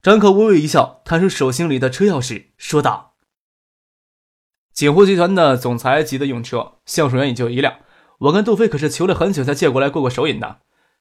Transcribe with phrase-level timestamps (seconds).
[0.00, 3.14] 张可微微一笑，弹出手心里的车钥匙，说道
[4.72, 7.80] ：“锦湖集团的总裁级的用车，橡树园也就一辆。
[8.18, 10.60] 我跟杜飞可是求了很久才借过来过过手瘾的。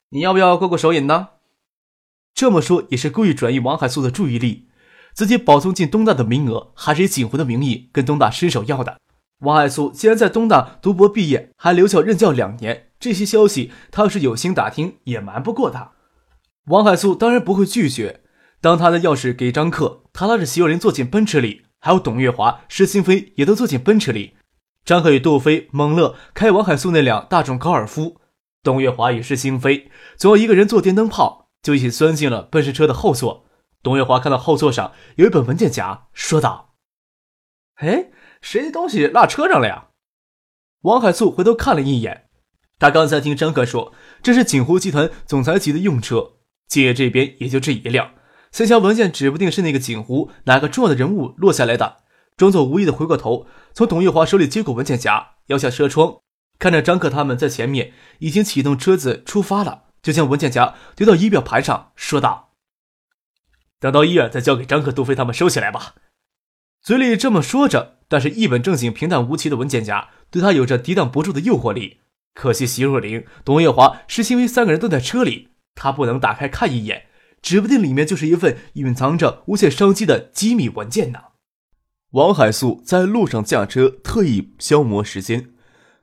[0.10, 1.30] 你要不要过过手瘾呢？”
[2.34, 4.68] 这么说也是故意转移王海素的注意力。
[5.14, 9.00] 自己保送进东大的名额，还是以锦湖的名义跟东大伸手要的。
[9.40, 15.92] 王海素既然在东大读博毕业，还留校任教两年，这些消息他要是有心打听，也瞒不过他。
[16.66, 18.24] 王海素当然不会拒绝。
[18.62, 24.36] 当他的钥匙给张克，他拉着徐若琳坐进奔驰里，还有董月华、施新飞也都坐进奔驰里。
[24.84, 28.20] 张克与杜飞、蒙乐开王海素那辆大众高尔夫，
[28.64, 33.46] 董月华与施心飞总要一个人坐电灯泡，就一起钻进了奔驰车的后座。
[33.84, 36.74] 董月华看到后座上有一本文件夹，说道
[37.76, 38.10] ：“哎，
[38.42, 39.90] 谁的东西落车上了呀？”
[40.82, 42.30] 王海素回头看了一眼，
[42.80, 48.14] 他刚才听张克说这是锦湖集团总裁级的用车，借这边也就这一辆。
[48.58, 51.98] 三箱文件指不定是那个锦湖哪个重要的人物落下来的，
[52.36, 56.22] 装作无意的回过头，从董玉华手里接过文件夹，摇下车窗，
[56.58, 62.54] 看着张克他们在前面已经启动车子出发了，就将文件夹丢到仪表盘上，说道
[63.80, 65.94] ：“等到医院再交给张克、杜飞他们收起来吧。”
[66.82, 72.00] 嘴里这么说着，但是一本正经、平淡无奇的文件夹对他有着抵挡不住的诱惑力。
[72.34, 77.07] 可惜席若琳、董月华、施新威三个人都在车里，他不能打开看一眼。
[77.48, 81.20] 指不定里面就是一份隐藏着无限商机的机密文件呢。
[82.12, 85.52] 王海素在路上驾车，特意消磨时间。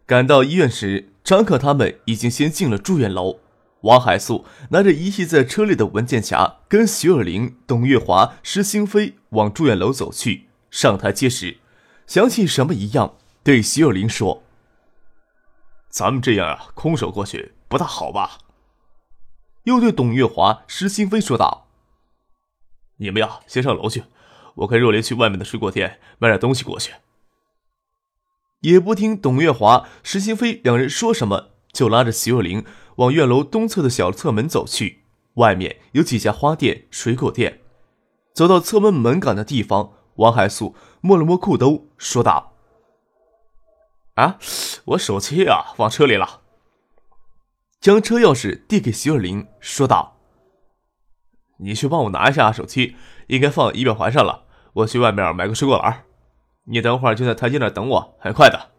[0.06, 3.40] 赶到医院时，张可他们已经先进了住院楼。
[3.82, 10.46] 王海素拿着遗弃在车里的文件夹，跟徐尔玲、董月华、施星飞往住院楼走去。
[10.70, 11.58] 上台阶时，
[12.06, 14.42] 想起什么一样，对徐尔玲说
[15.92, 18.38] ：“咱们这样啊，空手过去不大好吧？”
[19.64, 21.66] 又对董月华、石新飞说道
[22.98, 24.04] ：“你们呀，先上楼去，
[24.56, 26.92] 我跟若琳去外面的水果店买点东西过去。”
[28.60, 32.64] 也不听董月华、石新飞两人说什么，就拉着徐若琳
[32.96, 35.04] 往院楼东侧的小侧门走去。
[35.34, 37.60] 外面有几家花店、水果店。
[38.32, 42.52] 走到侧门门岗的地方，王海素摸了摸裤兜，说道
[44.14, 44.38] ：“啊，
[44.84, 46.42] 我手机啊，忘车里了。”
[47.84, 50.16] 将车钥匙递给徐若琳，说道
[51.60, 52.96] ：“你去帮我拿一下手机，
[53.26, 54.44] 应该放仪表盘上了。
[54.72, 56.04] 我去外面买个水果篮，
[56.64, 58.70] 你等会儿就在台阶那等我，很快的。”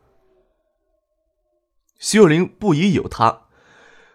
[2.02, 3.42] 徐若琳不疑有他，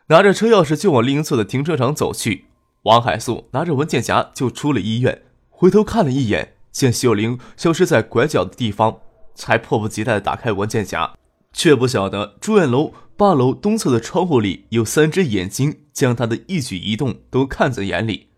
[0.08, 2.46] 拿着车钥匙就往另一侧的停车场走去。
[2.82, 8.98] 王海素拿着文件夹就出了医院，回头看了一眼，见徐若琳消失在拐角的地方，
[9.36, 11.14] 才迫不及待的打开文件夹，
[11.52, 12.94] 却不晓得住院楼。
[13.16, 18.30] 八楼东侧的窗户里有三只眼睛，将他的一举一动都看在眼里。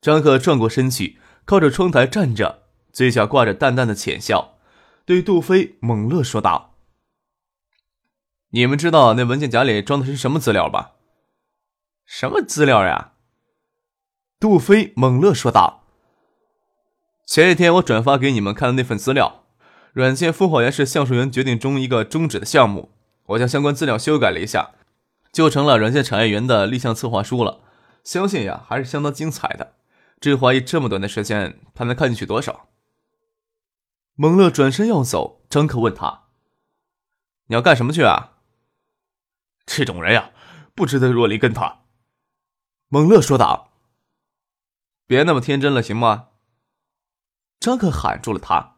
[0.00, 4.56] 张克转过身去，靠着窗台站着，嘴角挂着淡淡的浅笑，
[5.04, 6.74] 对杜飞、猛乐说道
[8.50, 10.94] ：“你们知道那文件夹里装的是什么资料吧
[12.04, 13.12] ？”“什么资料呀？”
[14.40, 15.84] 杜飞、猛乐说道
[17.24, 19.45] ：“前几天我转发给你们看的那份资料，
[19.96, 22.92] 软件孵化园是橡树园决定中一个终止的项目。”
[23.28, 24.72] 我将相关资料修改了一下，
[25.32, 27.62] 就成了软件产业园的立项策划书了。
[28.04, 29.72] 相信呀，还是相当精彩的。
[30.20, 32.68] 只怀疑这么短的时间，他能看进去多少？
[34.16, 36.24] 蒙乐转身要走，张克问他
[37.48, 38.34] ：“你要干什么去啊？”
[39.64, 40.30] 这种人呀，
[40.74, 41.84] 不值得若离跟他。
[42.88, 43.72] 蒙乐说道
[45.08, 46.28] ：“别那么天真了，行吗？”
[47.58, 48.75] 张克喊住了他：“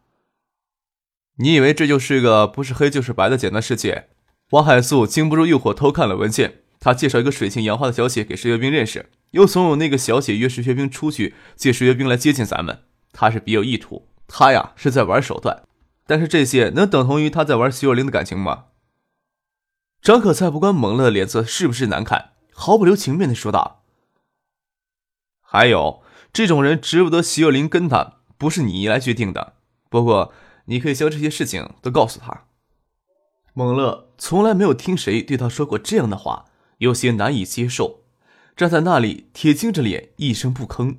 [1.39, 4.09] 你以为这就是个不是黑就是白的简单世界？”
[4.51, 6.61] 王海素经不住诱惑，偷看了文件。
[6.81, 12.85] 他介绍一个水性杨花的小姐给石学兵认识，又怂恿那个小姐约石学兵出去，借石学兵来接近咱们。
[13.13, 15.65] 他是别有意图，他呀是在玩手段。
[16.07, 18.67] 但是这些能等同于他在玩徐若琳的感情吗？
[20.01, 23.83] 张可菜不管蒙乐的脸色是不是难看，毫不留情面的说道
[25.43, 26.03] ：“还有
[26.33, 29.55] 这种人值不得徐若琳跟他，不是你来决定的。
[29.91, 30.33] 不过
[30.69, 32.45] 你可以将这些事情都告诉他。”
[33.53, 36.45] 蒙乐从来没有听谁对他说过这样的话，
[36.79, 38.05] 有些难以接受，
[38.57, 40.99] 站在那里铁青着脸，一声不吭。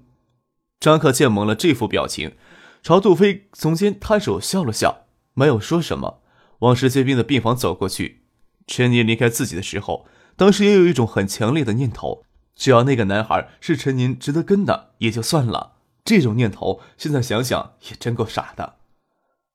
[0.79, 2.35] 张克见蒙了这副表情，
[2.83, 6.21] 朝杜飞耸肩摊手笑了笑，没有说什么，
[6.59, 8.23] 往石学兵的病房走过去。
[8.67, 10.05] 陈宁离开自己的时候，
[10.35, 12.23] 当时也有一种很强烈的念头：
[12.55, 15.77] 只要那个男孩是陈宁值得跟的，也就算了。
[16.03, 18.78] 这种念头现在想想也真够傻的。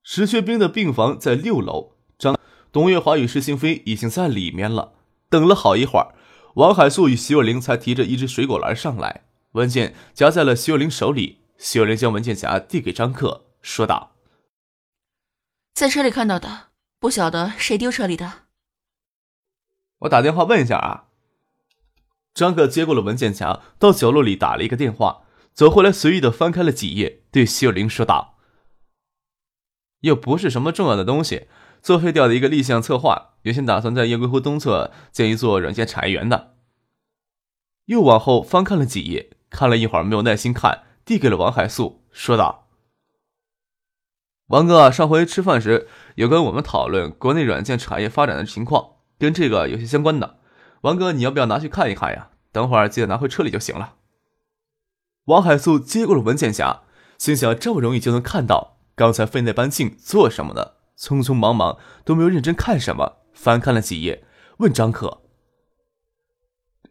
[0.07, 2.39] 石学兵的病房在六楼，张
[2.71, 4.93] 董月华与石兴飞已经在里面了。
[5.31, 6.15] 等了好一会儿，
[6.57, 9.25] 王海素与徐若琳才提着一只水果篮上来。
[9.53, 14.13] 文件夹在了徐若琳手里，徐若琳将文件夹递给张克，说道
[15.73, 16.69] ：“在车里看到的，
[17.01, 18.43] 不晓得谁丢车里的。
[20.01, 21.09] 我打电话问一下啊。”
[22.35, 25.23] 张克接过了文件夹，到角落里打了一个电话，
[25.55, 28.34] 走回来随意的翻开了几页，对徐若琳说道
[30.05, 31.49] ：“又不是什么重要的东西，
[31.83, 36.55] 作废掉的一个立项策划，原先打算在雁归湖东侧建一座软件产业园的。”
[37.87, 39.31] 又往后翻看了几页。
[39.51, 42.67] 看了一会儿，没有耐心看，递给了王海素，说道
[44.49, 45.87] ：“王哥，上回吃饭时
[46.17, 50.41] 有跟我们讨论国内软件产业发展的情况，跟这个有些相关的。
[50.81, 52.31] 王哥，你要不要拿去看一看呀？
[52.51, 53.95] 等会儿记得拿回车里就行了。”
[55.27, 56.83] 王海素接过了文件夹，
[57.17, 60.73] 心想：这么容易就能看到，刚才费那般劲做什么呢？
[60.97, 64.25] 匆匆忙忙都没有认真看什么，翻看了几页，
[64.59, 65.23] 问张可。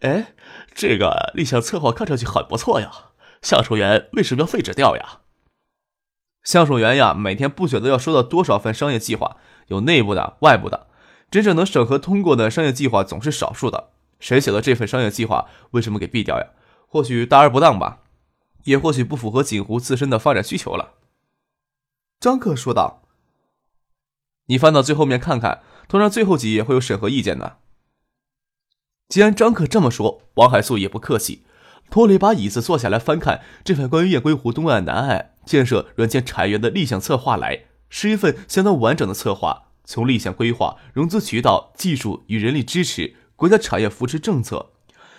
[0.01, 0.33] 哎，
[0.75, 2.91] 这个立项策划看上去很不错呀，
[3.41, 5.21] 橡树园为什么要废止掉呀？
[6.43, 10.87] 橡树园呀，每天不晓得要收到多少份商业计划，有内部的、外部的，
[11.31, 13.91] 真正能审核通过的商业计划总是少数的。
[14.19, 16.47] 谁写的这份商业计划为什么给毙掉呀？
[16.85, 17.99] 或许大而不当吧，
[18.65, 20.95] 也或许不符合锦湖自身的发展需求了。
[22.23, 23.03] 张克说道
[24.47, 27.57] ：“你翻到最后面看看，通常最后几页会有审核意见的。”
[29.09, 31.43] 既然张克这么说，王海素也不客气，
[31.89, 44.71] 拖了一把椅子坐下来翻看这份关于雁归湖东岸、南岸建设软件产业园的立项策划来，是一份相当完整的策划，从立项规划、融资渠道、技术与人力支持、国家产业扶持政策、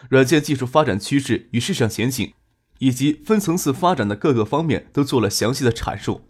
[0.09, 2.33] 软件技术发展趋势与市场前景，
[2.79, 6.23] 以及分层次发展的各个方面都做了详细的阐述。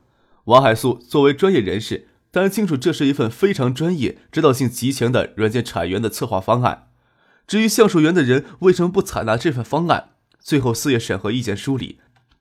[0.45, 6.89] 王海素作为专业人士，当然清楚这是一份非常专业、指导性极强的软件产业园的策划方案。
[7.47, 10.11] 至于橡树园的人为什么不采纳这份方案，
[10.41, 12.01] 最后四页审核意见书里，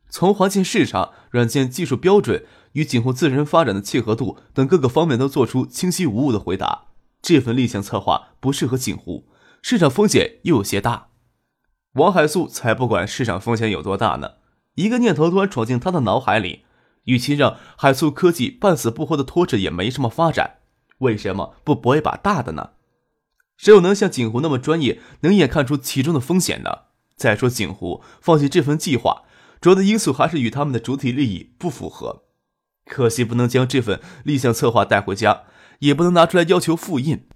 [0.10, 6.86] 从环境市场、软件技术标准与景湖自身发展的契合度等各个方面都做出清晰无误的回答。
[7.22, 9.30] 这份立项策划不适合景湖，
[9.62, 11.08] 市场风险又有些大。
[11.94, 14.32] 王海素才不管市场风险有多大呢，
[14.76, 16.66] 一个念头突然闯进他的脑海里，
[17.06, 20.58] 与其让海素科技半死不活的拖着也没什么发展，
[21.00, 22.72] 为什么不搏一把大的呢？
[23.58, 26.70] 谁又能像景湖那么专业，能眼看出其中的风险呢？
[27.16, 29.24] 再说景湖放弃这份计划，
[29.62, 32.24] 主要的因素还是与他们的主体利益不符合。
[32.86, 35.44] 可惜不能将这份立项策划带回家，
[35.80, 37.28] 也不能拿出来要求复印。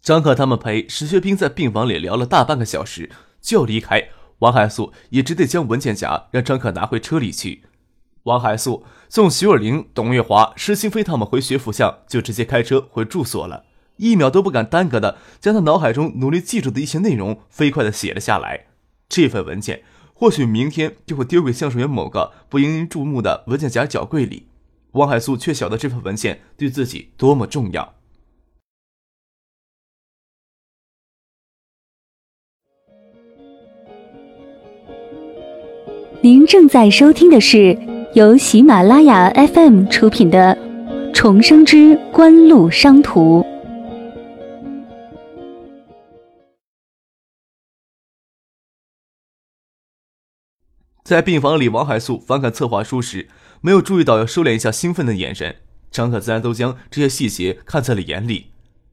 [0.00, 3.10] 张可他们陪石学兵在病房里聊了大半个小时，
[3.40, 4.08] 就要离开。
[4.38, 7.64] 王海素也只得将文件夹让张可拿回车里去。
[8.24, 13.64] 王海素送徐若琳、董月华、施清飞他们回学府巷，就直接开车回住所了。
[13.96, 18.66] 一秒都不敢耽搁的，将他脑海中努力记住的一些内容飞快的写了下来。
[19.08, 19.82] 这份文件
[20.14, 24.46] 或许明天就会丢给橡树园某个不引人注目的文件夹角柜里。
[24.92, 27.94] 王海素却晓得这份文件对自己多么重要。
[36.22, 37.74] 您正在收听的是
[38.12, 40.58] 由喜马拉雅 FM 出品的
[41.14, 43.40] 《重生之官路商途》。
[51.04, 53.28] 在病房里，王海素翻看策划书时，
[53.60, 55.54] 没有注意到要收敛一下兴奋的眼神。
[55.92, 58.46] 张可自然都将这些细节看在了眼里。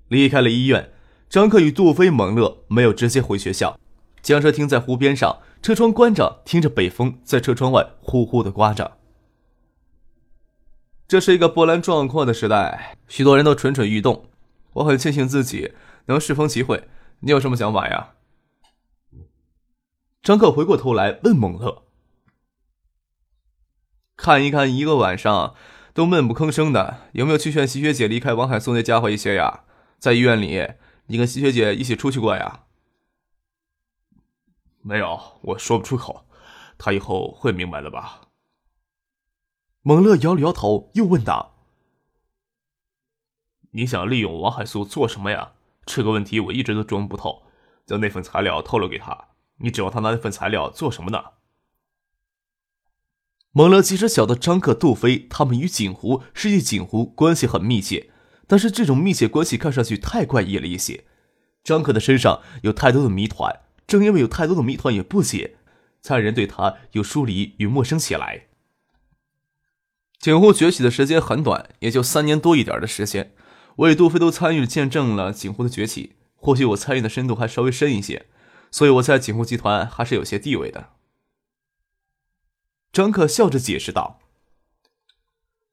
[0.10, 0.92] 离开了医院，
[1.28, 3.80] 张克与杜飞、蒙乐没有直接回学校，
[4.22, 8.97] 将车停在湖边上，车窗关着，听着北风在车窗外呼呼的刮着。
[11.08, 14.30] 这是一个波澜壮阔的时代，许多人都蠢蠢欲动。
[14.74, 15.74] 我很庆幸自己
[16.08, 16.90] 能适逢其会。
[17.22, 18.16] 你有什么想法呀？
[20.22, 21.84] 张克回过头来问蒙乐。
[24.18, 25.56] 看一看，一个晚上
[25.94, 29.64] 都闷不吭声的，有没有去劝习学姐离开王海松那家伙一些呀？
[29.98, 30.74] 在医院里，
[31.06, 32.66] 你跟习学姐一起出去过呀？
[34.82, 36.26] 没有，我说不出口。
[36.78, 38.27] 他以后会明白的吧？
[39.88, 41.56] 蒙乐摇了摇头，又问道
[43.72, 45.54] ：“你想利用王海苏做什么呀？
[45.86, 47.44] 这个问题我一直都琢磨不透。
[47.86, 49.30] 将那份材料透露给他，
[49.60, 51.24] 你指望他拿那份材料做什么呢？”
[53.56, 58.10] 蒙乐即使晓得张克、杜飞他们与锦湖、世纪锦湖关系很密切，
[58.46, 61.06] 但是这种密切关系看上去太怪异了一些。
[61.64, 65.56] 张克的身上有太多的谜团，正因为有太多的谜团也不解，
[66.02, 68.47] 才让人对他有疏离与陌生起来。
[70.28, 73.32] 锦湖崛起的时间很短，也就三年多一点的时间，
[73.78, 76.18] 我与杜飞都参与见证了锦湖的崛起。
[76.36, 78.26] 或许我参与的深度还稍微深一些，
[78.70, 80.90] 所以我在锦湖集团还是有些地位的。
[82.92, 84.20] 张克笑着解释道：“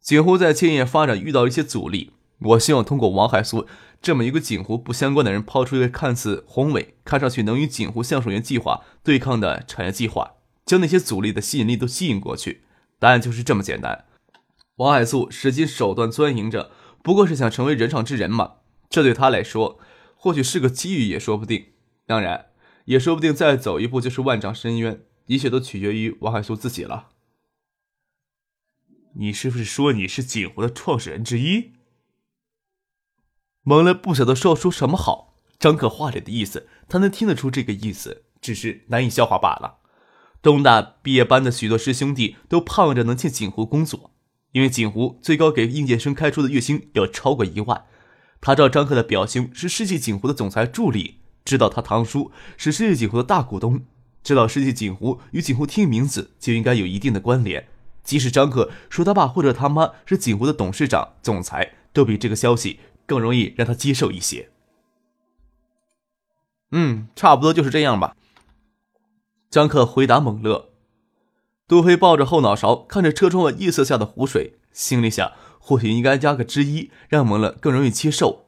[0.00, 3.66] 锦湖在建业发展遇到一些阻力，我希望通过王海苏
[4.00, 10.34] 这么一个锦湖不相关的人，抛出一个看似宏伟、看上去能与锦湖橡树园计划对抗的产业计划，
[10.64, 12.62] 将那些阻力的吸引力都吸引过去。
[13.00, 14.04] 答案就是这么简单。
[14.76, 18.56] 王海素使尽手段钻营着，不过是想成为人上之人嘛。
[18.90, 19.78] 这对他来说，
[20.16, 21.72] 或许是个机遇也说不定。
[22.06, 22.46] 当然，
[22.86, 25.04] 也说不定再走一步就是万丈深渊。
[25.26, 27.08] 一切都取决于王海素自己了。”
[29.16, 31.72] 你是不是说你是锦湖的创始人之一？
[33.62, 35.36] 蒙了，不晓得说说什么好。
[35.58, 39.78] 张可话里的意思，他能听得出这个意思，只是难以消化罢了。
[40.42, 44.10] 东大毕业班的许多师兄弟都盼望着能进锦湖工作，
[44.54, 47.84] 因为锦湖最高给应届生开出的月薪要超过一万。
[48.40, 53.84] 他知道张克的表兄是世纪锦湖的总裁助理，知道他堂叔是世纪锦湖的大股东，
[54.22, 57.66] 知道世纪锦湖与锦湖听名字就应该有一定的关联。
[58.04, 64.50] 即使张克说他爸或者他妈是锦湖的董事长、总裁，都比这个消息更容易让他接受一些。
[66.70, 68.14] 嗯，差不多就是这样吧。
[69.50, 70.73] 张克回答猛乐。
[71.66, 78.44] 杜飞抱着后脑勺，看着车窗外夜色下的湖水，心里想：或许应该加个之一，让蒙乐更容易接受。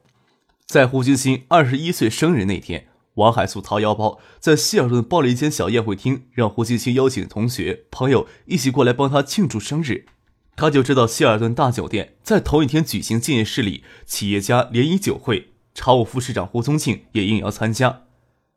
[0.66, 2.88] 在胡金星二十一岁生日那天。
[3.14, 10.04] 王海素掏腰包，在希尔顿包了一间小宴会厅，让胡金星邀请同学、朋友一起过来帮他庆祝生日。
[10.54, 18.02] 他就知道希尔顿大酒店在同一天举行建业市里企业家联谊酒会，常务副市长胡宗庆也应邀参加。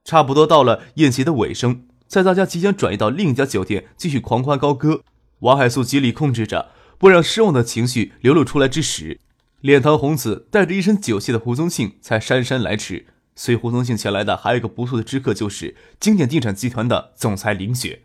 [0.04, 5.04] 差不多到了宴席的尾声，在大家即将转移到另一家酒店继续狂欢高歌，
[5.42, 9.20] 王海素极力控制着不让失望的情绪流露出来之时，
[9.62, 13.06] 脸堂红紫、带着一身酒气的胡宗庆才姗姗来迟。
[13.36, 18.01] 随胡宗庆前来的还有一个不错的知客，就是经典地产集团的总裁林雪。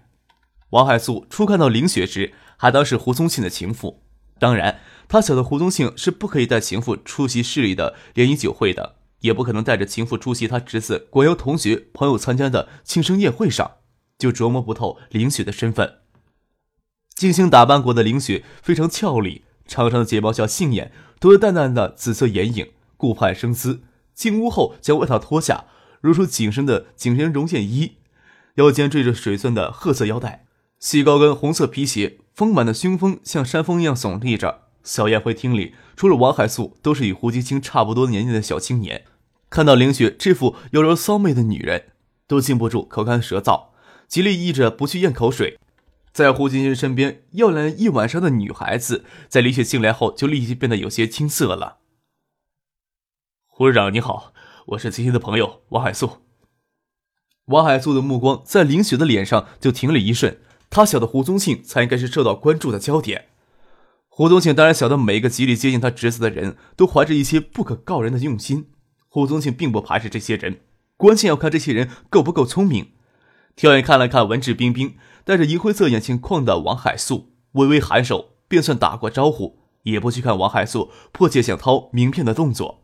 [0.68, 4.02] 王海素初看到林雪时，还当是胡宗庆的情妇。
[4.38, 13.78] 当然，他晓得胡宗庆是不可以带情妇出席市里的联谊酒会的，也不可能带着情妇出席他侄子国瑶同学朋友参加的庆生宴会上，
[14.18, 15.98] 就琢磨不透林雪的身份。
[17.14, 23.82] 精心打扮过的林雪非常俏丽，长长的睫毛下杏眼，涂着淡淡的紫色眼影，顾盼生姿。
[24.14, 25.64] 进屋后，将外套脱下，
[26.00, 27.98] 露出紧身的紧身绒线衣，
[28.56, 30.46] 腰间缀着水钻的褐色腰带，
[30.78, 34.62] 细高跟红色皮鞋，丰满的胸峰像山峰一样耸立着。
[34.84, 39.04] 小宴会厅里，除了王海素，都是与胡金青差不多年纪的小青年。
[39.48, 41.86] 看到林雪这副妖娆骚媚的女人，
[42.26, 43.68] 都禁不住口干舌燥，
[44.08, 45.58] 极力抑制不去咽口水。
[46.12, 51.78] 在胡金星身边要了一晚上的女孩子，在李雪进来后，就立即变得有些青涩了。
[53.46, 54.32] 胡市长你好，
[54.66, 56.18] 我是金星的朋友王海素。
[57.46, 60.38] 王海素的目光在林雪的脸上就停了一瞬，
[60.70, 63.26] 他晓得胡宗庆才应该是受到关注的焦点。
[64.08, 68.70] 胡宗庆当然晓得每一个极力接近他侄子的人都怀着一些不可告人的用心。
[69.08, 70.60] 胡宗庆并不排斥这些人，
[70.96, 72.93] 关键要看这些人够不够聪明。
[73.56, 82.82] 挑眼看了看文质彬彬、戴着银灰色眼镜框的王海素，微微颔首，便算打过招呼，也不去看王海素迫切想掏名片的动作。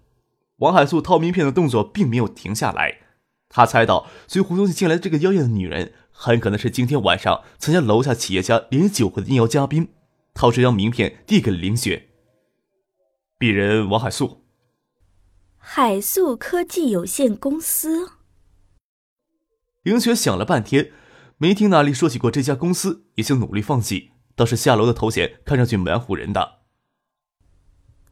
[0.58, 2.98] 王海素掏名片的动作并没有停下来，
[3.48, 9.88] 他猜到随胡宗庆进来的这个妖艳的女人，很可能是今天晚上参加楼下企业家联谊酒会的应邀嘉宾。
[10.32, 12.08] 掏出一张名片递给了林雪。
[13.38, 14.44] 鄙人王海素，
[15.58, 18.19] 海素科技有限公司。
[19.82, 20.92] 林雪想了半天，
[21.38, 24.10] 没听哪里说起过这家公司，也就努力放弃。
[24.36, 26.60] 倒是下楼的头衔看上去蛮唬人的。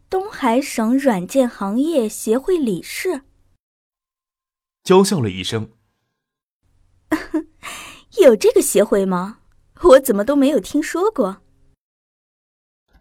[0.09, 3.23] 东海省软件行业协会理事，
[4.83, 5.73] 娇笑了一声。
[8.23, 9.41] 有这个协会吗？
[9.83, 11.43] 我怎么都没有听说过。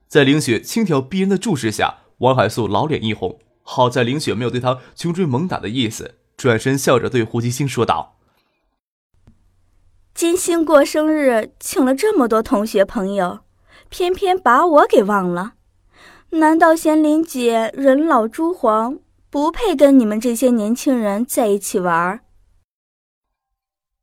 [0.07, 3.39] 在凌雪轻佻逼人的注视下，王海素老脸一红。
[3.63, 8.16] 好在凌雪没有对他穷追猛打的意思，转身笑着对胡金星说道
[10.17, 13.41] ：“金星过生日，请了这么多同学朋友，
[13.87, 15.53] 偏偏把我给忘了。”
[16.41, 18.97] 难道贤玲姐人老珠黄，
[19.29, 22.21] 不配跟你们这些年轻人在一起玩？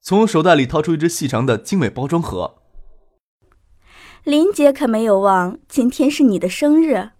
[0.01, 2.63] 从手袋里掏出一只细长的精美包装盒。
[4.23, 7.11] 林姐可没有忘，今天是你的生日。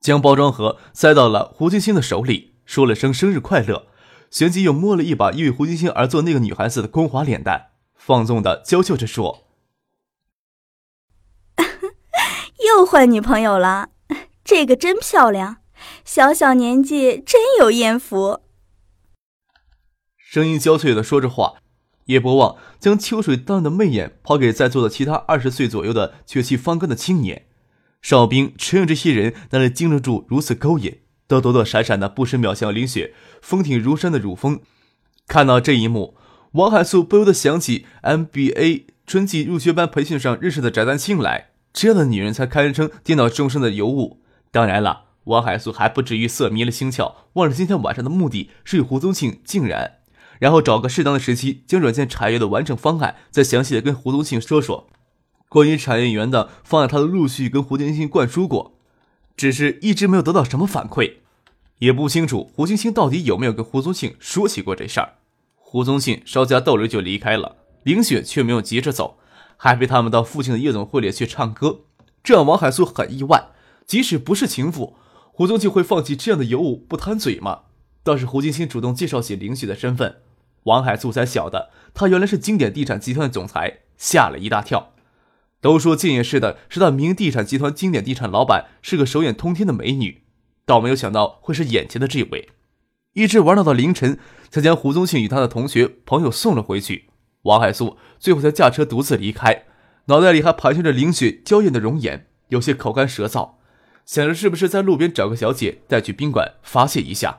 [0.00, 3.86] 将包装盒塞到了胡金星的手里，说了声生日快乐，
[4.34, 9.46] 旋即又摸了一把因为胡金星而做那个女孩子的光滑脸蛋，放纵的娇羞着说：
[12.66, 13.90] “又换女朋友了，
[14.44, 15.58] 这个真漂亮，
[16.04, 18.40] 小小年纪真有艳福。”
[20.18, 21.58] 声音娇脆的说着话，
[22.06, 27.46] 也不忘将秋水淡的媚眼抛给在座的其他二十岁左右的血气方刚的青年。
[28.02, 34.60] 哨兵承认这些人哪里经得住如此勾引，都躲躲闪闪的，不时瞄向林雪风挺如山的乳峰。
[35.26, 36.16] 看到这一幕，
[36.52, 41.50] 王海素不由得想起 MBA 春季入学班培训上认识的翟丹青来。
[41.72, 44.20] 这样的女人才堪称电脑众生的尤物。
[44.52, 49.94] 当然了，王海素还不至于色迷了心窍，忘了今天晚上的目的是与胡宗庆竟然，
[50.38, 54.88] 然后找个适当的时期，将软件产业的完整方案再详细的跟胡宗庆说说。
[55.48, 58.73] 关于产业园的方案，他都陆续跟胡宗庆灌输过，
[59.36, 61.14] 只是一直没有得到什么反馈，
[61.78, 65.14] 也不清楚胡金星到底有没有跟胡宗庆说起过这事儿。
[65.56, 69.18] 胡宗庆稍加逗留就离开了，林雪却没有急着走，
[69.56, 71.80] 还陪他们到附近的夜总会里去唱歌，
[72.22, 73.48] 这让王海素很意外。
[73.86, 74.96] 即使不是情妇，
[75.32, 77.62] 胡宗庆会放弃这样的尤物不贪嘴吗？
[78.02, 80.22] 倒是胡金星主动介绍起林雪的身份，
[80.62, 84.93] 王海素才晓得她原来是经典地产集团的总裁，吓了一大跳。
[85.64, 90.20] 都说建业市的十大名地产集团经典地产老板是个手眼通天的美女，
[90.66, 92.50] 倒没有想到会是眼前的这位。
[93.14, 94.18] 一直玩闹到凌晨，
[94.50, 97.06] 才将胡宗庆与他的同学朋友送了回去。
[97.44, 99.64] 王海素最后才驾车独自离开，
[100.08, 103.52] 脑袋里还盘旋着林雪娇艳的容颜，有些口干舌燥，
[104.04, 107.38] 想着是不是在路边找个小姐带去宾馆发泄一下。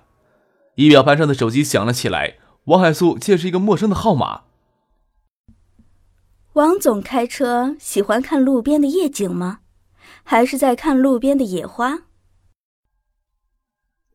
[0.74, 4.45] 仪表盘上的手机响了起来，王海素见是一个陌生的号码。
[6.56, 9.60] 王总开车喜欢看路边的夜景吗？
[10.24, 12.04] 还是在看路边的野花？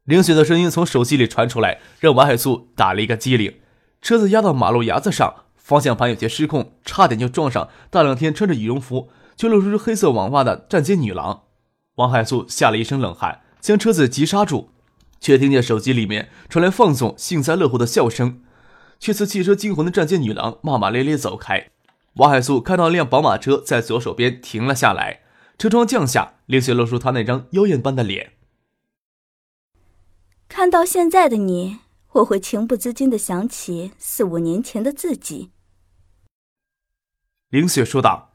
[0.05, 3.61] 凌雪的声音从手机里传出来，让王海素打了一个激灵。
[4.01, 11.43] 车子压到马路牙子上，方向盘有些失控，差点就撞上大冷天穿着羽绒服却露出黑色网袜的站街女郎。
[11.97, 14.71] 王海素吓了一身冷汗，将车子急刹住，
[15.21, 18.41] 却听见手机里面传来放纵、幸灾乐祸的笑声，
[18.99, 21.69] 却似汽车惊魂的站街女郎骂骂咧咧走开。
[22.21, 25.23] 王海素看到一辆宝马车在左手边停了下来，
[25.57, 28.35] 车窗降下，凌雪露出她那张妖艳般的脸。
[30.47, 31.79] 看到现在的你，
[32.13, 35.51] 我会情不自禁的想起四五年前的自己。
[37.49, 38.33] 凌雪说道：“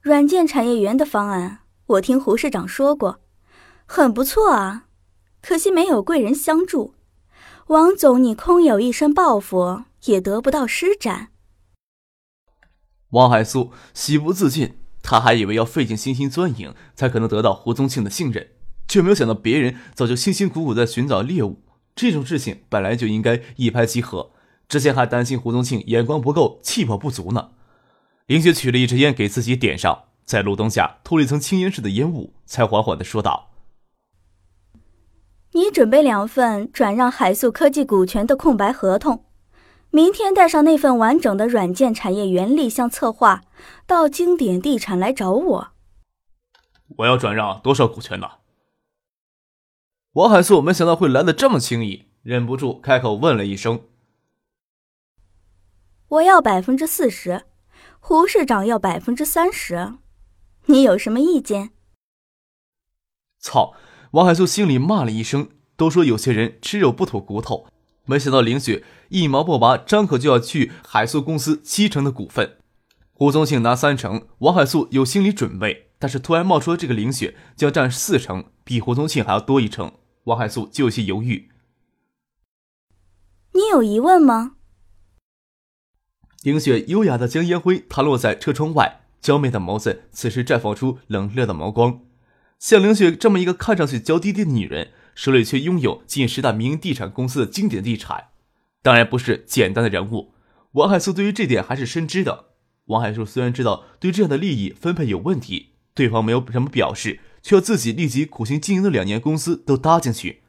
[0.00, 3.20] 软件产业园的方案，我听胡市长说过，
[3.84, 4.86] 很不错啊，
[5.42, 6.94] 可惜没有贵人相助。
[7.66, 11.28] 王总，你空有一身抱负，也得不到施展。”
[13.10, 18.48] 王海素喜不自禁，他还以为要费尽心心钻营才可能得到胡宗庆的信任，
[18.86, 21.62] 却没有想到别人早就辛辛苦苦在寻找猎物。
[21.96, 24.30] 这种事情本来就应该一拍即合，
[24.68, 27.50] 之前还担心胡宗庆眼光不够、气魄不足呢。
[28.26, 33.50] 林雪取了一支烟给自己点上，在路灯下吐了一层青烟似的烟雾，才缓缓的说道
[35.54, 39.24] ：“你准备两份转让海素科技股权的空白合同。”
[39.90, 43.42] 明天带上那份完整的软件产业园立项策划，
[43.86, 45.68] 到经典地产来找我。
[46.98, 48.28] 我要转让多少股权呢？
[50.12, 53.84] 王海素没想到会来的这么轻易，忍不住开口问了一声
[56.08, 57.44] ：“我要百分之四十，
[58.00, 59.94] 胡市长要百分之三十，
[60.66, 61.70] 你有什么意见？”
[63.40, 63.74] 操！
[64.12, 65.50] 王海素心里骂了一声。
[65.78, 67.68] 都说有些人吃肉不吐骨头。
[68.08, 72.56] 没想到林雪一毛不拔，张口就要去海素公司七成的股份。
[73.12, 79.92] 胡宗庆拿三成，王海素有心理准备，但是突然冒出这个林雪就要占四成，比胡宗庆还要多一成，
[80.24, 81.50] 王海素就有些犹豫。
[83.52, 84.52] 你有疑问吗？
[86.42, 92.00] 林雪优雅的将烟灰弹落在车窗外，娇媚的眸子此时绽放出冷冽的眸光。
[92.58, 94.92] 像林雪这么一个看上去娇滴滴的女人。
[95.18, 98.28] 手里却拥有近十大民营地产公司的经典地产，
[98.84, 100.32] 当然不是简单的人物。
[100.74, 102.50] 王海素对于这点还是深知的。
[102.84, 110.44] 王海素虽然知道对这样的利益分配有问题，对方没有什么表示，却要自己立即苦心经营的两年公司都搭进去，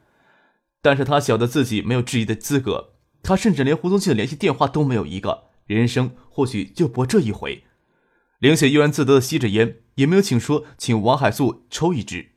[0.80, 2.90] 但是他晓得自己没有质疑的资格，
[3.24, 7.64] 他甚至连胡宗庆的联系电话都没有一个，人生或许就搏这一回。
[8.38, 12.29] 林雪悠然自得的吸着烟，也没有请说请王海素抽一支。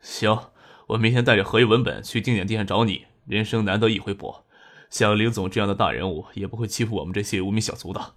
[0.00, 0.50] 行，
[0.88, 3.06] 我明天带着合约文本去经典地产找你。
[3.26, 4.46] 人生难得一回搏，
[4.88, 8.14] 像林总这样的大人物也不会欺负我们这些无名小卒的。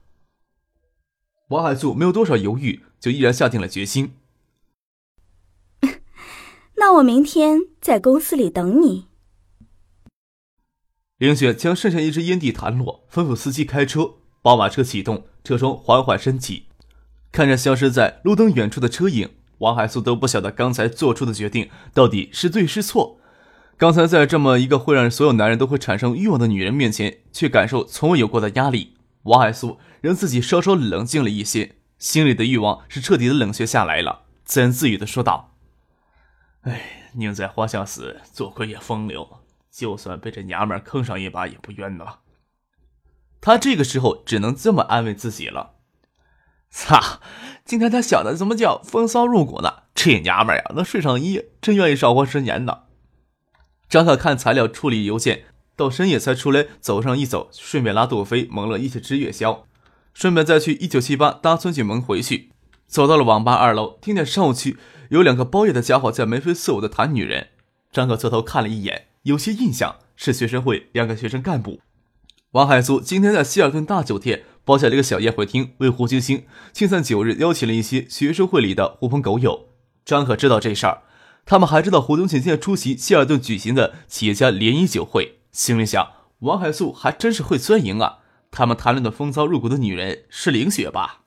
[1.49, 4.13] 王海素没有多少犹豫，就毅然下定了决心。
[6.75, 9.07] 那我明天在公司里等你。
[11.17, 14.15] 林雪将剩下一支烟蒂弹落，吩咐司机开车。
[14.41, 16.67] 宝马车启动，车窗缓缓升起，
[17.31, 19.29] 看着消失在路灯远处的车影，
[19.61, 23.19] 王海素都不晓得刚才做出的决定到底是对是错。
[23.77, 28.97] 刚才在这么一个会让所有男人都会产生欲望的女人面前，却感受从未有过的压力。
[29.23, 35.55] 王海素让自己稍稍冷静了一些，心里的欲望是彻底的冷却下来了，自言自语的说道
[36.61, 39.39] ：“哎，宁在花下死，做鬼也风流。”
[39.71, 42.17] 就算被这娘们坑上一把也不冤呐。
[43.39, 45.75] 他这个时候只能这么安慰自己了。
[46.73, 47.19] 操！
[47.65, 49.83] 今天他想的怎么叫风骚入骨呢？
[49.93, 52.79] 这娘们儿呀，能睡上一夜，真愿意少活十年呢。
[53.89, 55.43] 张可看材料处理邮件，
[55.75, 59.65] 到深夜才出来走上一走，顺便拉杜飞蒙了一起吃夜宵，
[60.13, 62.51] 顺便再去一九七八搭村井门回去。
[62.87, 64.77] 走到了网吧二楼，听见上午区
[65.09, 67.49] 有两个包夜的家伙在眉飞色舞的谈女人。
[67.91, 69.07] 张可侧头看了一眼。
[69.23, 71.79] 有些印象是学生会两个学生干部，
[72.53, 79.67] 王海苏今天在希尔顿大酒店包下了一个小宴会厅，为胡星星庆散九日邀请了一些学生会里的狐朋狗友。
[80.05, 81.03] 张可知道这事儿，
[81.45, 88.19] 他们还知道胡东请现在出席希尔顿举行的企业家联谊酒会，心里想：王海素还真是会钻营啊！
[88.49, 91.19] 他们谈论的风骚入骨的女人是凌雪吧？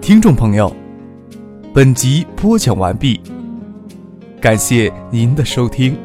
[0.00, 0.74] 听众朋友，
[1.74, 3.18] 本集播讲完毕，
[4.42, 5.96] 感谢您的收听。